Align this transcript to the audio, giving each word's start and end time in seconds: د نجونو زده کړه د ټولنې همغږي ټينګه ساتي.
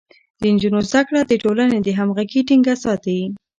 د 0.41 0.43
نجونو 0.53 0.79
زده 0.89 1.01
کړه 1.07 1.21
د 1.25 1.33
ټولنې 1.43 1.91
همغږي 1.99 2.41
ټينګه 2.47 2.73
ساتي. 2.83 3.19